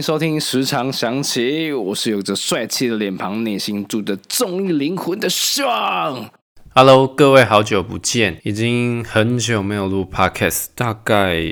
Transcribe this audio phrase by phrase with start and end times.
[0.00, 6.30] 收听《时常想起》，我是有着帅气的脸庞、内心住着重力灵魂的爽。
[6.74, 11.42] Hello，各位好久不见，已经很久没有录 Podcast，大概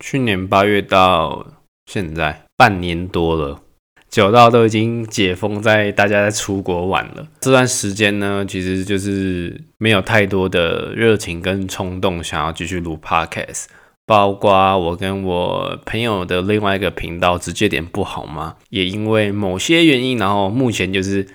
[0.00, 1.46] 去年八月到
[1.86, 3.60] 现在半年多了，
[4.08, 7.26] 久到都已经解封，在大家在出国玩了。
[7.40, 13.64] 这段时间呢，其实就是没有太多的热情跟冲动，想要继续录 Podcast。
[14.08, 18.56] 包括我跟我朋友的另外一个频道直接点不好吗？
[18.70, 21.26] 也因为某些原因，然后目前就是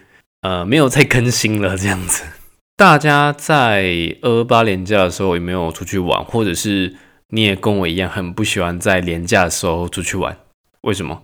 [0.41, 2.23] 呃没有再更新了这样子。
[2.75, 6.25] 大家在二八年假的时候有没有出去玩？
[6.25, 6.95] 或者是
[7.29, 10.35] 你也跟我一样很不喜欢在年假的时候出去玩？
[10.81, 11.21] 为什么？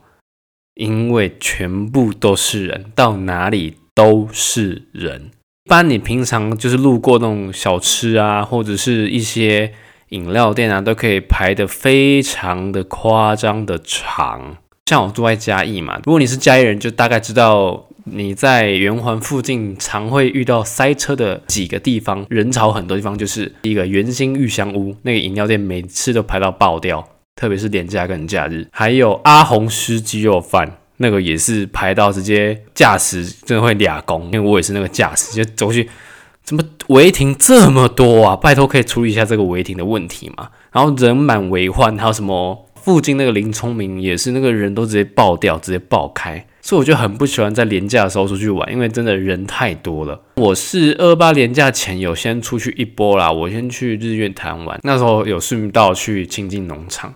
[0.76, 5.32] 因为全部都是人，到哪里都是人。
[5.66, 9.74] 一般你平常就是路过那种小吃啊，或者是一些。
[10.10, 14.58] 饮料店啊，都可以排得非常的夸张的长。
[14.86, 28.68] 像我住在嘉义嘛，如果你是嘉义人，就大概知道你在圆环附近常会遇到塞车的几个地方，人潮很多地方，就是一个圆心玉香屋那个饮料店，每次都排到爆掉，特别是连假跟假日。
[28.72, 35.88] 还有阿红师鸡肉饭，那个也是排到直接驾驶真的会俩工，因为我也是那个驾驶，就走去。
[36.50, 38.36] 怎么违停这么多啊？
[38.36, 40.50] 拜托，可以处理一下这个违停的问题吗？
[40.72, 50.20] 然后人满为患，还有什么附近那个林聪明也是那个人都直接爆掉，直接爆开，所以我就很不喜欢在廉价的时候出去玩，因为真的人太多了。
[50.38, 57.14] 我是二八廉价前有先出去一波啦，我先去日月潭玩，那时候有顺道去清境农场，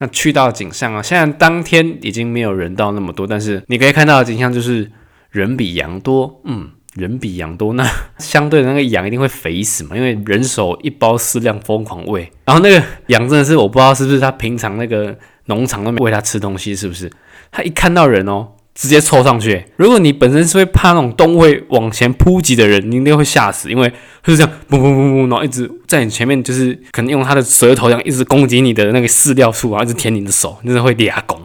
[0.00, 4.90] 那去到景象啊，现在当天已经没有人到那么多，但是你可以看到的景象就是
[5.30, 6.72] 人比羊多，嗯。
[7.00, 7.84] 人比羊多，那
[8.18, 15.16] 相对的那个羊一定会肥死嘛，因为人手一包饲料疯狂喂，然后那个羊真的是我不知道是不是他平常那个
[15.46, 17.10] 农场都没喂它吃东西，是不是？
[17.50, 19.64] 它一看到人哦，直接凑上去。
[19.76, 23.92] 如果你本身是会怕那种动物会往前扑击的人，你一定会吓死，因为
[24.22, 31.40] 它是这样，嘣嘣嘣嘣，然后一直在你前面，就是可能用它的舌头这样一直攻击你的那个饲料处啊，一直舔你的手，真的会俩拱。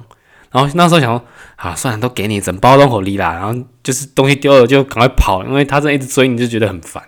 [0.52, 1.25] 然后那时候想说。
[1.55, 3.33] 啊，算了，都给你整包都好利啦。
[3.33, 7.01] 然后就是东西丢了就赶快跑，因为他这一直追你就觉得很烦。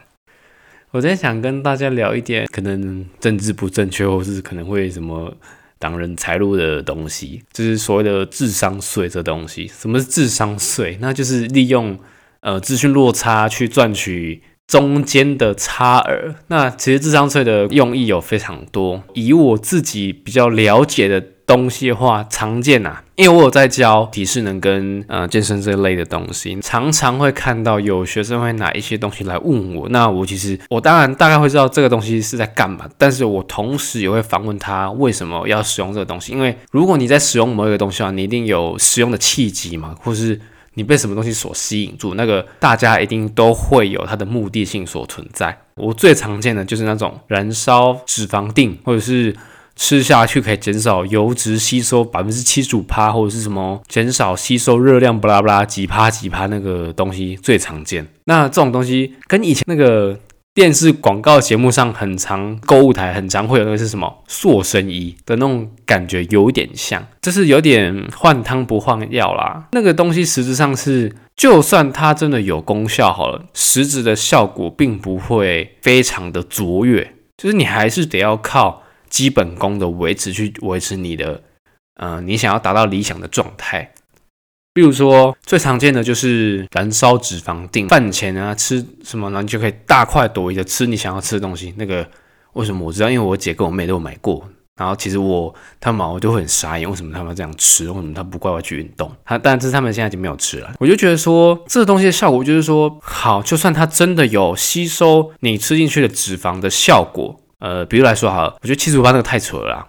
[0.91, 5.35] 我今天想跟大家聊一点可能政治不正确，或是可能会什么
[5.77, 9.67] 挡人财路的东西，就是所谓的智商税这东西。
[9.67, 10.97] 什么是智商税？
[11.01, 11.99] 那就是利用
[12.39, 16.35] 呃资讯落差去赚取中间的差额。
[16.47, 21.23] 那其实智商税的用意有非常多，以我自己比较了解的。
[21.47, 29.87] 东西的话常见呐，因为我有在教体适能跟呃健身这类的东西，常常会看到有学生会拿一些东西来问我。
[29.87, 36.33] 那我其实我当然大概会知道这个东西是在干嘛，但是我同时也会反问他为什么要使用这个东西。
[36.33, 40.37] 因为如果你在使用某一个东西啊，你一定有使用的契机嘛，或是
[40.73, 45.57] 你被什么东西所吸引住，那个大家一定都会有它的目的性所存在。
[45.75, 49.33] 我最常见的就是那种燃烧脂肪定，或者是。
[49.77, 58.05] 吃下去可以减少油脂吸收百分之七十五趴，或者是什么减少吸收热量，不拉不拉几趴几趴那个东西最常见。
[58.25, 60.19] 那这种东西跟以前那个
[60.55, 69.67] 电视广告节目上很长购物台很常会有那个是什么塑身衣的那种感觉有点像，就是有点换汤不换药啦。
[69.73, 78.81] 那个东西实质上是，就算它真的有功效好了，实质的效果并不会非常的卓越，就是你还是得要靠。
[79.09, 81.41] 基本功的维持，去维持你的，
[81.95, 83.93] 呃，你想要达到理想的状态。
[84.73, 91.73] 比如说，最常见的就是燃烧脂肪定饭前啊，吃什么，然后你就可以大快朵颐的吃你想要吃的东西。
[91.77, 92.07] 那个
[92.53, 93.09] 为什么我知道？
[93.09, 94.47] 因为我姐跟我妹都有买过。
[94.79, 97.87] 然后其实我他们我就会很傻眼，为什么他们这样吃？
[97.87, 99.11] 为什么他不乖乖去运动？
[99.25, 100.71] 他但是他们现在已经没有吃了。
[100.79, 107.41] 我就觉得说，这个东西的效果就是说，好，就算它真的有吸收你吃进去的脂肪的效果。
[107.59, 109.87] 呃，比如来说哈，我觉得七十五趴那个太扯了，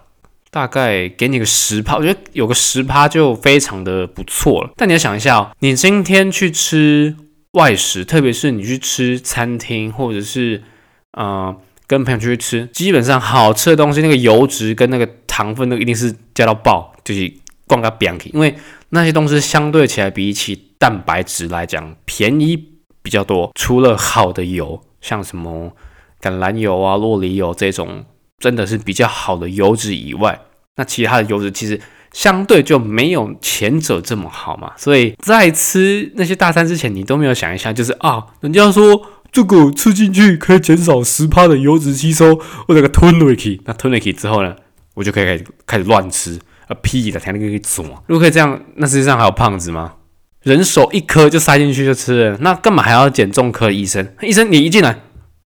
[0.49, 4.71] 大概给你个十趴，我觉得有个十趴就非常的不错了。
[4.75, 7.15] 但你要想一下哦，你今天去吃
[7.51, 10.63] 外食，特别是你去吃餐厅，或者是
[11.11, 11.55] 呃
[11.85, 17.31] 跟朋友出去吃，基本上好吃的东西，那个油脂跟那个糖分都一定是加到爆，就是
[17.67, 18.55] 灌个 bianchi，因为
[18.89, 22.57] 那些东西相对起来比起蛋白质来讲便宜
[23.03, 23.51] 比较多。
[23.53, 25.71] 除了好的油，像什么。
[26.21, 28.05] 橄榄油啊、洛梨油这种
[28.39, 30.39] 真的是比较好的油脂以外，
[30.75, 31.79] 那其他的油脂其实
[32.13, 34.71] 相对就没有前者这么好嘛。
[34.77, 39.01] 所以在吃那些大餐之前，你都没有想一下，就是啊，人家说
[39.31, 44.55] 这个吃进去可以减少十帕的油脂吸收，我这个吞了去，那吞了去之后呢，
[44.95, 47.85] 我就可以开始开始乱吃，啊屁的，才能可以做。
[48.07, 49.93] 如果可以这样，那世界上还有胖子吗？
[50.43, 54.15] 人手一颗就塞进去就吃了，那干嘛还要减重科医生？
[54.21, 54.97] 医生你一进来，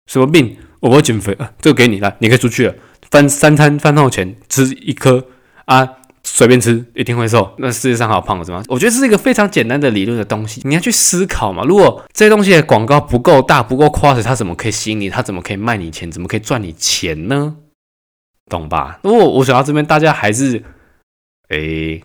[0.07, 0.57] 什么病？
[0.79, 2.75] 我要减肥啊，这个给你来，你可以出去了。
[3.09, 5.25] 饭三餐饭后前吃一颗
[5.65, 5.87] 啊，
[6.23, 7.53] 随便吃一定会瘦。
[7.57, 8.63] 那世界上还有胖子吗？
[8.67, 11.63] 我觉得这是一个非常简单的理论的东西，你要去思考嘛。
[11.63, 15.09] 如果这些东西的广告不够大、不够夸张，它怎么可以吸引你？
[15.09, 16.11] 它怎么可以卖你钱？
[16.11, 17.55] 怎么可以赚你钱呢？
[18.49, 18.99] 懂吧？
[19.03, 20.61] 如果我想到这边，大家还是
[21.49, 22.03] 诶。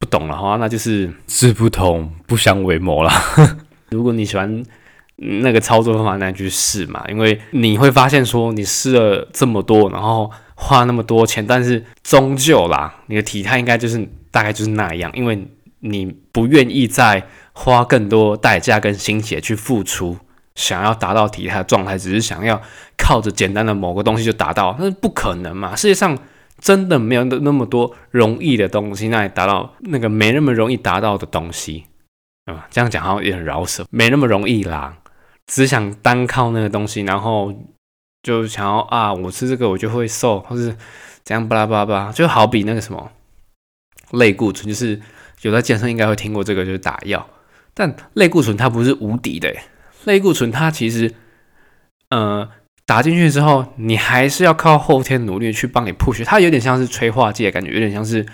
[0.00, 3.10] 不懂的话，那就是志不同不相为谋了。
[3.90, 4.62] 如果你喜欢
[5.18, 7.04] 那个操作方法，那就去试嘛。
[7.08, 15.10] 因为你会发现说，你试了这么多，然后花那么多钱，但是终究啦，你的体态应该就是大概就是那样。
[15.14, 15.46] 因为
[15.80, 20.16] 你不愿意再花更多代价跟心血去付出，
[20.54, 22.60] 想要达到体态的状态，只是想要
[22.96, 25.76] 靠着简单的某个东西就达到，那是不可能嘛。
[25.76, 26.18] 世界上。
[26.60, 31.84] 真的没有那那么多容易的东西，那你达到那个没那么容易达到的东西，
[32.46, 34.96] 啊，这样讲好像也很饶舌，没那么容易啦。
[35.48, 37.52] 只想单靠那个东西，然后
[38.22, 40.76] 就想要啊，我吃这个我就会瘦，或是
[41.24, 43.10] 怎样巴拉巴拉巴拉，就好比那个什么
[44.12, 45.00] 类固醇，就是
[45.42, 47.28] 有在健身应该会听过这个，就是打药。
[47.74, 49.52] 但类固醇它不是无敌的，
[50.04, 51.12] 类固醇它其实，
[52.10, 52.48] 呃。
[52.86, 58.24] 打进去之后，你还是要靠后天努力去帮你 push，它有点像是催化剂的感觉，有点像是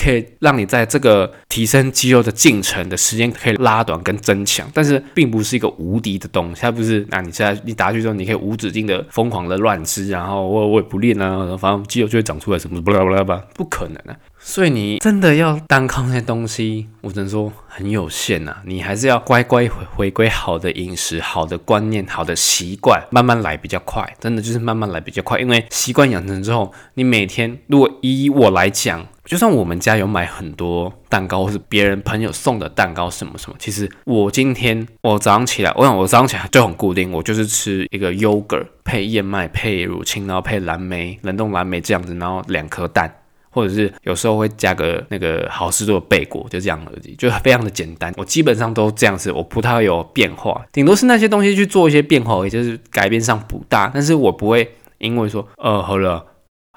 [0.00, 14.16] 可以让你在这个提升肌肉的进程的时间可以拉短跟增强，但是并不是一个无敌的东西，它不是，那你现在你打去之后，你可以无止境的疯狂的乱吃，然后我我也不练啊，反正肌肉就会长出来什么不啦不啦吧，不可能啊。
[14.42, 18.56] 所以你真的要单靠那些东西，我只能说很有限呐。
[18.64, 24.14] 你还是要乖乖回回归好的饮食、好的观念、好的习惯，慢慢来比较快。
[24.18, 43.14] 真的就是慢慢来比较快，因为习惯养成之后，你每天如果以我来讲，就算我们家有买很多蛋糕，或是别人朋友送的蛋糕什么什么，其实我今天我早上起来，我想我早上起来就很固定，我就是吃一个 yogurt 配燕麦配乳清，然后配蓝莓冷冻蓝莓这样子，然后两颗蛋。
[43.52, 48.12] 或者是有时候会加个那个好事多的贝果，就这样而已，就非常的简单。
[48.16, 53.90] 我基本上都这样子，我不太有变化，顶多是那些东西去做一些变化，也就是改变上不大。
[53.92, 56.24] 但是我不会因为说，呃，好了，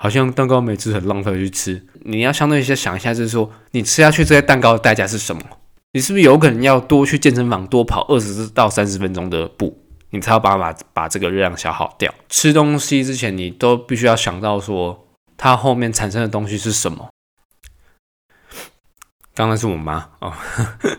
[0.03, 1.81] 好像蛋糕没吃很浪费去吃。
[2.01, 5.41] 你要相对一些想一下，就是说你吃下去这些蛋糕的代价是什么？
[5.93, 12.13] 你是不是有可能要多去健身房多跑二十到三十分钟的步，你才要把把把这个热量消耗掉？
[12.27, 15.07] 吃东西之前，你都必须要想到说。
[15.37, 17.09] 它后面产生的东西是什么？
[19.33, 20.33] 刚刚是我妈哦，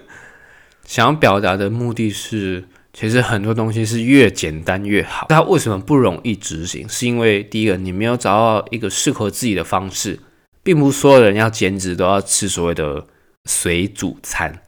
[0.86, 2.64] 想要表达的目的是，
[2.94, 5.26] 其实很多东西是越简单越好。
[5.28, 6.88] 它为什么不容易执行？
[6.88, 10.20] 是因为第一个，你没有找到一个适合自己的方式，
[10.62, 13.04] 并不是所有人要减脂都要吃所谓的
[13.50, 14.62] 水煮餐，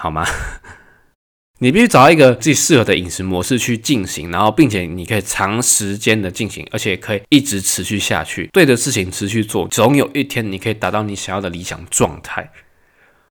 [0.00, 0.24] 好吗？
[1.60, 12.48] 你必须找到一个自己适合的饮食模式去进行，然后并且你可以长时间的进行，而且可以一直持续下去，对的事情持续做，总有一天你可以达到你想要的理想状态，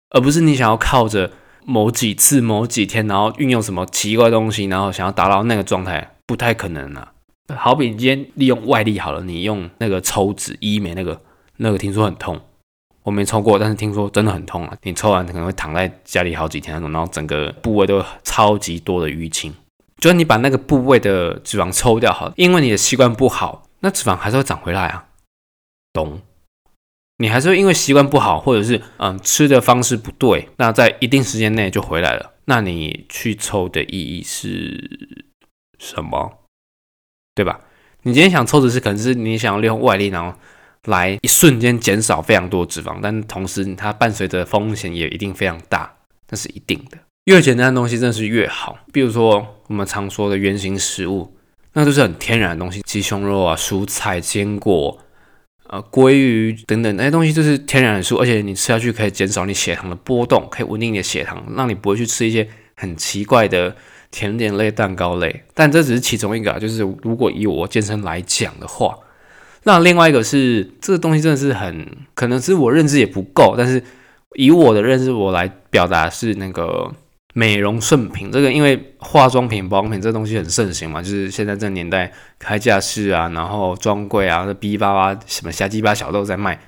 [0.09, 1.31] 而不是你想要靠着
[1.69, 7.11] 某几次、某几天，然后运用什么奇怪东西，然后想要达到那个状态，不太可能啊。
[7.57, 11.21] 好比你今天利用外力好了，你用那个抽脂医美那个，
[11.57, 12.39] 那个听说很痛。
[13.03, 14.77] 我没抽过，但是听说真的很痛啊！
[14.83, 19.53] 你抽完可能会躺在家里好几天那种，然后整个部位都超级多的淤青。
[19.99, 25.05] 就是你把那个部位的脂肪抽掉好，因为你的习惯不好，那脂肪还是会长回来啊。
[25.93, 26.21] 懂？
[27.17, 32.33] 你还是会因为习惯不好，或者是嗯吃的方式不对，那在一定时间内就回来了。
[32.45, 35.09] 那你去抽的意义是
[35.79, 36.39] 什么？
[37.35, 37.59] 对吧？
[38.03, 40.37] 你今天想抽的是，可能是你想要利用外力，然后。
[40.85, 45.93] 来一瞬间减少非常多脂肪，但同时它伴随着风险也一定非常大，
[46.29, 46.97] 那是一定的。
[47.25, 48.77] 越简单的东西真的是越好。
[48.93, 51.35] 比如说我们常说的原型食物，
[51.73, 54.97] 那都是很天然的东西，鸡胸肉啊、蔬菜、坚果、
[55.69, 63.75] 呃鲑鱼等等那些东西，就是天然的素，而且你吃下去可以减少你血糖的波动，可以稳定你的血糖，让你不会去吃一些很奇怪的
[64.11, 65.43] 甜点类、蛋糕类。
[65.53, 68.97] 但这只是其中一个啊，就是如果以我健身来讲的话。
[69.63, 73.83] 那另外一个是，这个东西真的是很可能是我认知也不够，但是
[74.35, 76.89] 以我的认知我来表达是那个
[77.37, 86.59] 美容圣品，这个因为化妆品、保养品这东西很盛行嘛，就是现在这个年代开架式啊，然后专柜啊，这哔叭叭什么瞎鸡巴小豆在卖。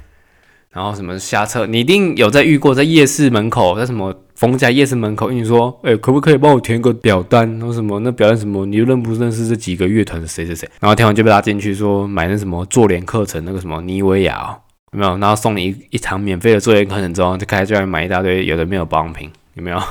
[0.71, 7.49] 然后什么瞎测，你一定有在遇过，在夜市门口，在什么逢甲夜市门口，你说，哎，可不可以帮我填个表单？
[7.57, 10.69] 然后什么那表单什么，你又认不认识这几个乐团的谁谁谁？
[10.79, 14.55] 然后填完就被拉进去说买那什么做脸课程，那个什么妮维雅，
[14.91, 15.17] 有没有？
[15.17, 19.81] 然后送你一一堂免费的作业课程之后，就开始叫你买一大堆有的没有保养品，有没有？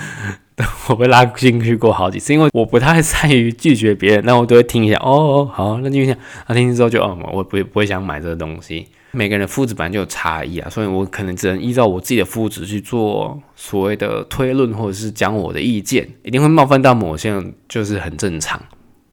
[0.88, 4.96] 我被拉进去过好几次，因为我不太善于拒绝别人，那我都会听一下。
[4.98, 6.14] 哦，好，那就听。
[6.46, 8.86] 那听之后就哦，我不不会想买这个东西。
[9.12, 18.60] 每个人的肤质本来就有差异啊，所以我可能只能依照我自己的肤质去做所谓的推论，或者是讲我的意见，一定会冒犯到某些人，就是很正常。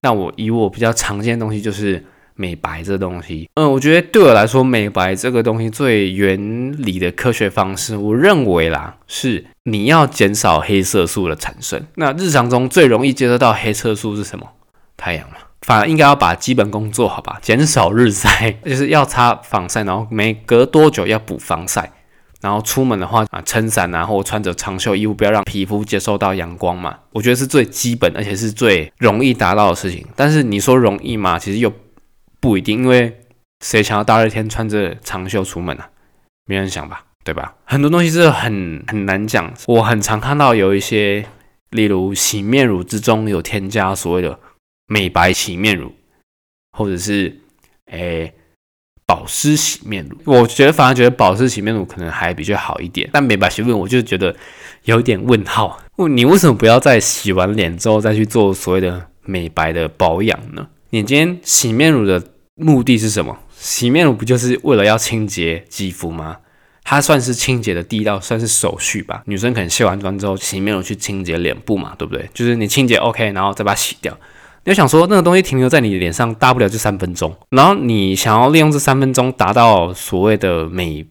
[0.01, 2.03] 那我以我比较常见的东西就是。
[2.39, 11.84] 美白这东西，嗯，我觉得对我来说，美白这个东西最原理的科学方式，我认为啦，是你要减少黑色素的产生。
[11.96, 14.48] 那日常中最容易接触到黑色素是什么？
[14.96, 21.91] 太阳嘛，反而应该要把基本功做好吧，减少日晒， 就是要擦防晒，然后每隔多久要补防晒，
[22.41, 26.96] 然后出门的话啊，撑伞啊，或穿着长袖衣服，不要让皮肤接受到阳光嘛。
[27.13, 30.06] 我觉得是最基本，而且是最容易达到的事情。
[30.15, 31.39] 但是你说容易吗？
[31.39, 31.74] 其实又。
[32.48, 33.20] 不一定，因为
[33.60, 35.89] 谁想要大热天穿着长袖出门啊？
[36.46, 37.56] 没人想吧，对吧？
[37.66, 39.54] 很多东西是很很难讲。
[39.66, 41.25] 我很常看到有一些，
[41.72, 44.39] 例如洗面乳之中有添加所谓的
[44.88, 45.92] 美白洗面乳，
[46.72, 47.38] 或者是
[47.92, 48.34] 诶
[49.06, 50.18] 保湿洗面乳。
[50.24, 54.34] 我觉得反而觉得保湿洗面乳可能还比较好一点，但美白洗面乳我就觉得
[54.86, 55.84] 有点问号。
[56.10, 60.66] 你为什么不要在洗完脸之后再去做所谓的美白的保养呢？
[60.92, 62.24] 你今天洗面乳的
[62.58, 63.38] 目的是什么？
[63.56, 66.38] 洗面乳不就是为了要清洁肌肤吗？
[66.84, 69.22] 它算是清洁的第一道，算是手续吧。
[69.26, 72.30] 女生可能卸完妆之后，洗面乳去清洁脸部嘛，对不对？
[72.34, 74.18] 就是你清洁 OK，然后再把它洗掉。
[74.64, 77.36] 你要想说那个东西停留在你脸上，大不了就三分钟。
[77.50, 81.06] 然后你想要利用这三分钟达到所谓的美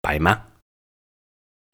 [0.00, 0.42] 白吗？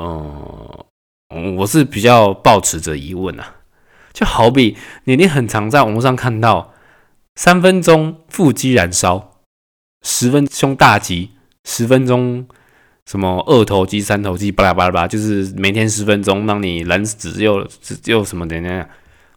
[0.02, 3.56] 嗯，我是比较抱持着疑问啊。
[4.12, 6.72] 就好比你，你很常在网络上看到。
[7.38, 9.38] 三分钟腹肌燃烧，
[10.02, 11.30] 十分胸大肌，
[11.62, 12.44] 十分钟
[13.06, 17.64] 什么二头肌、三头肌，巴拉巴拉巴拉，就是每天十分钟让你燃脂又
[18.06, 18.88] 又什么的那样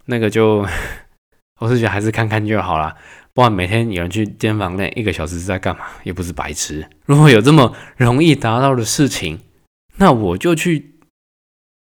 [0.05, 0.65] 那个就
[1.62, 2.96] 我是觉得还是看看就好了。
[3.36, 5.86] 不然每天有人去健身房练一个小时是在干嘛？
[6.01, 6.89] 又不是白痴。
[7.05, 9.41] 如果有这么容易达到的事情，
[9.98, 10.96] 那我就去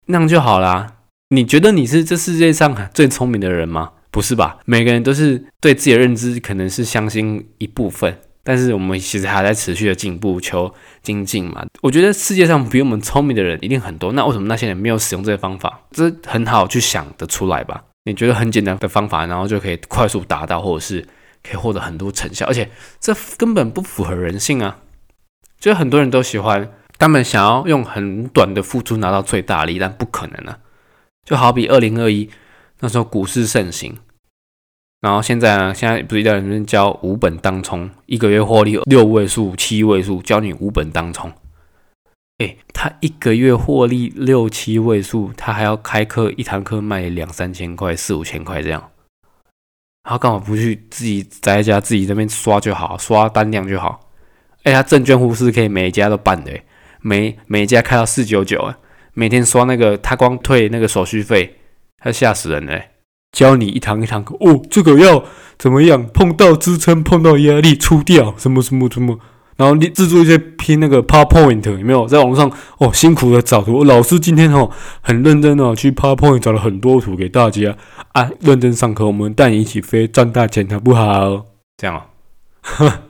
[0.09, 0.99] 那样就好啦。
[1.31, 3.93] 你觉得你是这世界上最聪明的人吗？
[4.11, 4.59] 不是吧？
[4.65, 11.65] 每个人都是对自己的认知可能是相信一部分，但是我们其实还在持续的进步、求精进嘛。
[11.81, 15.83] 我觉得世界上比我们聪明的人一定很多，那为什么那些人没有使用这些方法？
[15.93, 17.85] 这很好去想得出来吧？
[18.05, 21.07] 你觉得很简单的方法，然后就可以快速达到，或者是
[21.45, 24.79] 可以获得很多成效，而且这根本不符合人性啊！
[25.61, 30.59] 就很多人都喜欢，他们想要用很短的付出拿到最大利，但不可能啊！
[31.25, 32.29] 就好比二零二一。
[32.81, 33.97] 那时候股市盛行，
[35.01, 35.75] 然后现在呢？
[35.75, 41.31] 现在不是一堆人教五本当冲，一个月获利六位数、七位数，教你五本当冲。
[42.39, 48.91] 哎，他一个月获利六七位数，他还要开课，一堂课卖两三千块、四五千块这样。
[50.03, 54.11] 他干嘛不去自己在家自己这边刷就好，刷单量就好？
[54.63, 56.51] 哎，他证券户是可以每一家都办的，
[57.03, 58.75] 每每一家开到四九九，哎，
[59.13, 61.60] 每天刷那个，他光退那个手续费。
[62.01, 62.91] 他吓死人嘞！
[63.33, 65.23] 教你一堂一堂课哦，这个要
[65.57, 66.05] 怎么样？
[66.13, 69.19] 碰到支撑，碰到压力出掉，什么什么什么，
[69.57, 72.09] 然后你制作一些拼那个 PowerPoint 有没有？
[72.09, 73.85] 在网上哦，辛苦的找图。
[73.85, 77.77] 老师今天哦很认真哦，去 PowerPoint 找了很多图给大家
[78.13, 81.45] 啊，认真上课，我们带你一起飞，赚大钱好不好？
[81.77, 83.03] 这样啊。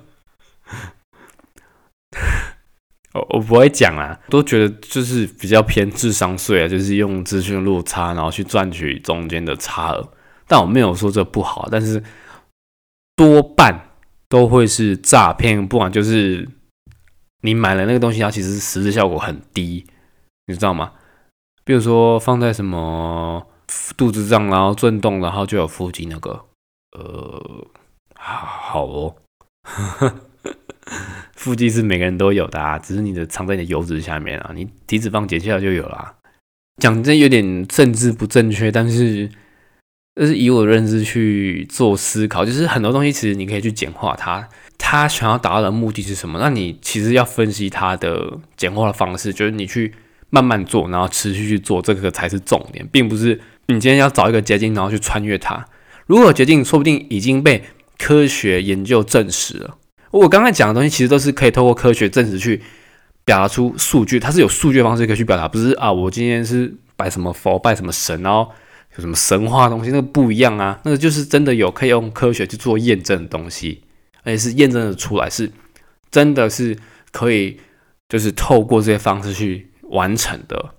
[3.13, 10.13] 我我不会讲啊，都觉得就是比较偏智商税啊，就是用资讯落差，然后去赚取中间的差额。
[10.47, 12.03] 但我没有说这不好，但是
[13.17, 13.91] 多半
[14.29, 16.49] 都会是诈骗，不管就是
[17.43, 19.87] 你买了那个东西，它其实实质效果很低，
[20.47, 20.93] 你知道吗？
[21.65, 23.47] 比如说放在什么
[23.97, 26.45] 肚子上，然后震动，然后就有腹肌那个，
[26.97, 27.67] 呃，
[28.17, 29.17] 好哦。
[31.37, 36.17] 腹肌是每个人都有的啊，只是你的藏在你的油脂下面啊，你体脂肪减下来就有了。
[36.83, 39.29] 讲真有点政治不正确，但是
[40.15, 46.39] 这是以我的认知去做思考，就是很多东西其实你可以去简化它，它想要达到的目的是什么？
[46.39, 49.95] 那你其实要分析它的简化的方式，就是你去
[50.31, 55.67] 慢慢做，然后持续去做，这个才是重点，并不是你今天要找一个捷径，然后去穿越它。
[56.07, 57.63] 如果捷径说不定已经被
[57.99, 59.77] 科学研究证实了。
[60.11, 62.61] 我刚才讲的东西，其实都是可以透过科学证实去
[63.25, 65.93] 表达出数据，它是有数据方式可以去表达，不是啊？
[65.93, 68.51] 我今天是拜什么佛，拜什么神，然后
[68.97, 73.83] 有什么神话东西，那个不一样啊，那个就是真的有可以用科学去做验证的东西，
[74.25, 75.51] 而且是验证的出来，是
[76.11, 76.77] 真的是
[77.13, 77.61] 可以
[78.09, 80.75] 就是透过这些方式去完成的。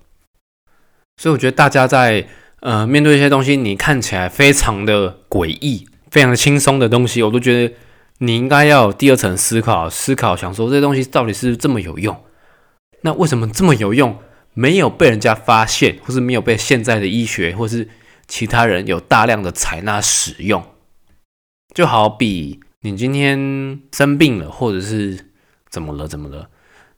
[1.16, 2.26] 所以我觉得大家在
[2.60, 7.74] 呃面对一些东西，你看起来非常的诡异、非常的轻松的东西，我都觉得
[8.24, 12.16] 你应该要有第二层思考，思考想说这东西到底是这么有用？
[13.00, 14.16] 那为什么这么有用，
[14.54, 17.88] 没有被人家发现，或是没有被现在的医学或是
[18.28, 20.64] 其他人有大量的采纳使用？
[21.74, 25.32] 就好比你今天生病了，或者是
[25.68, 26.48] 怎么了怎么了，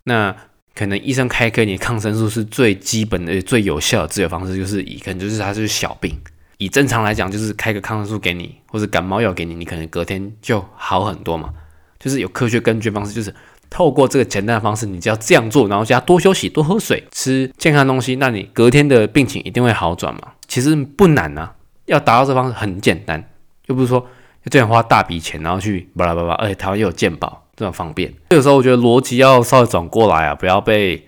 [0.03, 0.37] 那
[0.75, 6.21] 可能医生开给你抗生素是最基本的、最有效的治疗方式，就是以可能就是它是小病，
[6.59, 11.51] 以正常来讲就是开个抗生素给你，或者感冒药给你，你可能隔天就好很多嘛。
[11.99, 13.35] 就是有科学根据方式，就是
[13.71, 20.33] 透过这个简单的方式，你只要这样做，然后加多休息、多喝水、吃健康东西，那你隔天的病情一定会好转嘛。
[20.47, 21.55] 其实不难啊，
[21.87, 23.31] 要达到这方式很简单，
[23.67, 24.51] 又不是说要。
[24.51, 28.13] 这样花大笔钱，然后去巴拉巴拉，而且台湾又有健保，这么方便。
[28.29, 31.03] 有时候我觉得逻辑要稍微转过来啊，不要被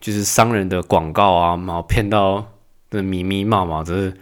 [0.00, 2.46] 就是商人的广告啊，然后骗到
[2.88, 4.16] 的迷迷冒冒，只是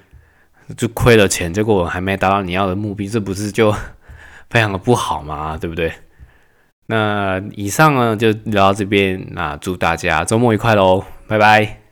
[0.76, 3.74] 就亏了钱，结果我还没达到你要的目的，这不是就
[4.50, 5.56] 非常的不好嘛？
[5.56, 5.92] 对不对？
[6.86, 11.83] 那以上呢就聊到这边，那祝大家周末愉快喽，拜拜。